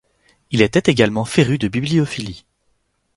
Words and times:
Il 0.49 0.63
était 0.63 0.89
également 0.91 1.25
féru 1.25 1.59
de 1.59 1.67
bibliophilie. 1.67 2.47